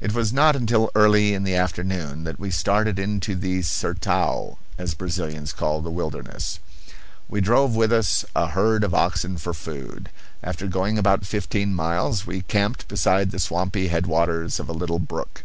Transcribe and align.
It 0.00 0.14
was 0.14 0.32
not 0.32 0.54
until 0.54 0.88
early 0.94 1.34
in 1.34 1.42
the 1.42 1.56
afternoon 1.56 2.22
that 2.22 2.38
we 2.38 2.48
started 2.52 2.96
into 2.96 3.34
the 3.34 3.62
"sertao,"[*] 3.62 4.56
as 4.78 4.94
Brazilians 4.94 5.52
call 5.52 5.80
the 5.82 5.90
wilderness. 5.90 6.60
We 7.28 7.40
drove 7.40 7.74
with 7.74 7.92
us 7.92 8.24
a 8.36 8.50
herd 8.50 8.84
of 8.84 8.94
oxen 8.94 9.36
for 9.36 9.52
food. 9.52 10.10
After 10.44 10.68
going 10.68 10.96
about 10.96 11.26
fifteen 11.26 11.74
miles 11.74 12.24
we 12.24 12.42
camped 12.42 12.86
beside 12.86 13.32
the 13.32 13.40
swampy 13.40 13.88
headwaters 13.88 14.60
of 14.60 14.68
a 14.68 14.72
little 14.72 15.00
brook. 15.00 15.42